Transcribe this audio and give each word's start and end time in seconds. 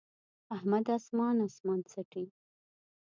احمد 0.55 0.85
اسمان 0.97 1.35
اسمان 1.47 1.79
څټي. 1.91 2.25